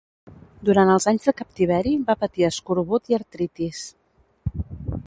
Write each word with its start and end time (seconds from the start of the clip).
Durant 0.69 0.91
els 0.93 1.05
anys 1.11 1.27
de 1.27 1.33
captiveri 1.41 1.93
va 2.09 2.17
patir 2.25 2.47
escorbut 2.49 3.13
i 3.13 3.21
artritis. 3.21 3.85